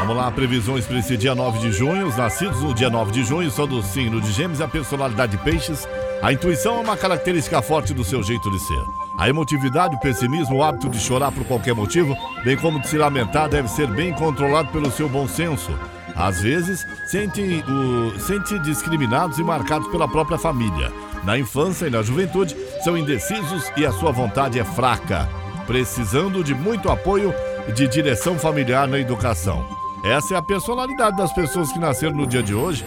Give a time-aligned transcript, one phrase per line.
[0.00, 2.06] Vamos lá, previsões para esse dia 9 de junho.
[2.06, 5.36] Os nascidos no dia 9 de junho são do signo de Gêmeos e a personalidade
[5.36, 5.86] de Peixes.
[6.22, 8.82] A intuição é uma característica forte do seu jeito de ser.
[9.18, 12.98] A emotividade, o pessimismo, o hábito de chorar por qualquer motivo, bem como de se
[12.98, 15.72] lamentar, deve ser bem controlado pelo seu bom senso.
[16.16, 20.92] Às vezes, sente, o, sente discriminados e marcados pela própria família.
[21.22, 25.28] Na infância e na juventude, são indecisos e a sua vontade é fraca,
[25.68, 27.32] precisando de muito apoio
[27.74, 29.62] de direção familiar na educação.
[30.02, 32.86] Essa é a personalidade das pessoas que nasceram no dia de hoje,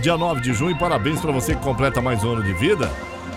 [0.00, 0.78] dia 9 de junho.
[0.78, 2.88] Parabéns para você que completa mais um ano de vida.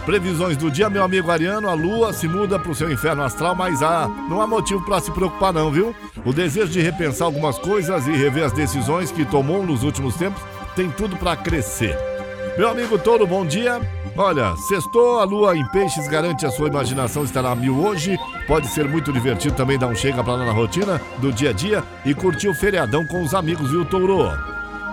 [0.05, 3.55] Previsões do dia, meu amigo Ariano, a lua se muda para o seu inferno astral,
[3.55, 5.95] mas há, não há motivo para se preocupar não, viu?
[6.23, 10.43] O desejo de repensar algumas coisas e rever as decisões que tomou nos últimos tempos
[10.75, 12.12] tem tudo para crescer.
[12.55, 13.81] Meu amigo Touro, bom dia.
[14.15, 18.15] Olha, sextou, a lua em peixes garante a sua imaginação estará a mil hoje.
[18.45, 21.53] Pode ser muito divertido também dar um chega pra lá na rotina do dia a
[21.53, 24.29] dia e curtir o feriadão com os amigos, viu, Touro?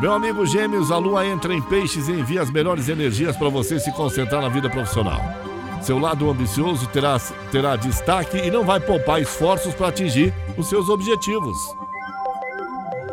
[0.01, 3.79] Meu amigo Gêmeos, a lua entra em peixes e envia as melhores energias para você
[3.79, 5.21] se concentrar na vida profissional.
[5.83, 7.19] Seu lado ambicioso terá,
[7.53, 11.80] terá destaque e não vai poupar esforços para atingir os seus objetivos.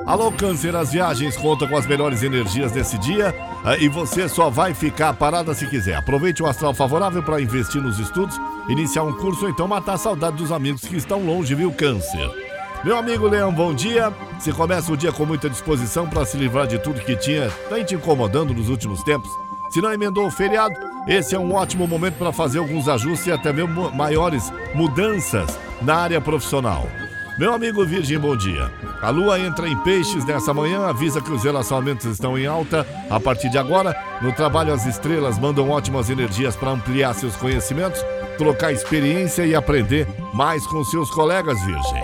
[0.08, 4.50] Alô, Câncer, as viagens contam com as melhores energias desse dia ah, e você só
[4.50, 5.96] vai ficar parada se quiser.
[5.98, 9.98] Aproveite o astral favorável para investir nos estudos, iniciar um curso ou então matar a
[9.98, 12.32] saudade dos amigos que estão longe, viu, Câncer?
[12.86, 14.14] Meu amigo Leão, bom dia.
[14.40, 17.84] Você começa o dia com muita disposição para se livrar de tudo que tinha vem
[17.84, 19.30] te incomodando nos últimos tempos.
[19.72, 20.74] Se não emendou o feriado,
[21.06, 25.96] esse é um ótimo momento para fazer alguns ajustes e até mesmo maiores mudanças na
[25.98, 26.88] área profissional.
[27.38, 28.72] Meu amigo Virgem, bom dia.
[29.00, 32.84] A lua entra em peixes nessa manhã, avisa que os relacionamentos estão em alta.
[33.12, 38.04] A partir de agora, no trabalho, as estrelas mandam ótimas energias para ampliar seus conhecimentos,
[38.40, 42.04] trocar experiência e aprender mais com seus colegas, Virgem.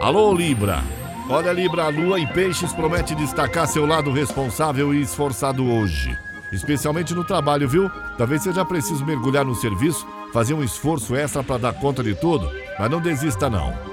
[0.00, 0.82] Alô, Libra.
[1.30, 6.18] Olha, Libra, a lua em peixes promete destacar seu lado responsável e esforçado hoje.
[6.50, 7.88] Especialmente no trabalho, viu?
[8.18, 12.50] Talvez seja preciso mergulhar no serviço, fazer um esforço extra para dar conta de tudo,
[12.80, 13.91] mas não desista não.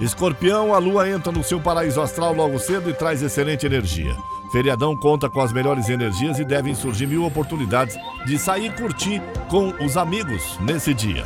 [0.00, 4.16] Escorpião, a lua entra no seu paraíso astral logo cedo e traz excelente energia.
[4.50, 7.96] Feriadão conta com as melhores energias e devem surgir mil oportunidades
[8.26, 11.24] de sair curtir com os amigos nesse dia.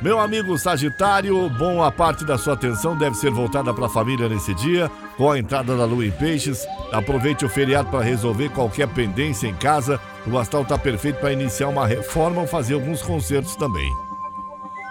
[0.00, 4.28] Meu amigo Sagitário, bom a parte da sua atenção deve ser voltada para a família
[4.28, 6.64] nesse dia, com a entrada da lua em peixes.
[6.92, 10.00] Aproveite o feriado para resolver qualquer pendência em casa.
[10.24, 13.92] O astral está perfeito para iniciar uma reforma ou fazer alguns concertos também.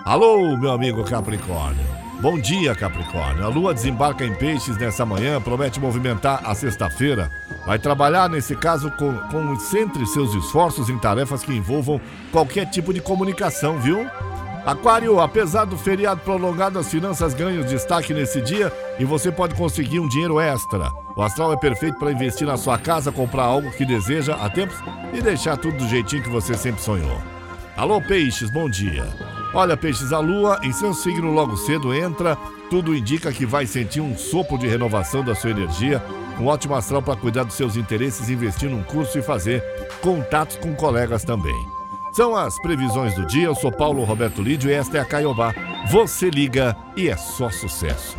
[0.06, 2.07] Alô, meu amigo Capricórnio.
[2.20, 3.46] Bom dia, Capricórnio.
[3.46, 7.30] A lua desembarca em peixes nessa manhã, promete movimentar a sexta-feira.
[7.64, 12.02] Vai trabalhar, nesse caso, com, concentre seus esforços em tarefas que envolvam
[12.32, 14.08] qualquer tipo de comunicação, viu?
[14.66, 20.00] Aquário, apesar do feriado prolongado, as finanças ganham destaque nesse dia e você pode conseguir
[20.00, 20.92] um dinheiro extra.
[21.16, 24.78] O astral é perfeito para investir na sua casa, comprar algo que deseja há tempos
[25.14, 27.22] e deixar tudo do jeitinho que você sempre sonhou.
[27.78, 29.06] Alô, peixes, bom dia.
[29.58, 32.38] Olha, peixes, a lua em seu signo logo cedo entra,
[32.70, 36.00] tudo indica que vai sentir um sopro de renovação da sua energia,
[36.40, 39.64] um ótimo astral para cuidar dos seus interesses, investir num curso e fazer
[40.00, 41.58] contatos com colegas também.
[42.14, 43.48] São as previsões do dia.
[43.48, 45.56] Eu sou Paulo Roberto Lídio e esta é a Caiobá.
[45.90, 48.16] Você liga e é só sucesso.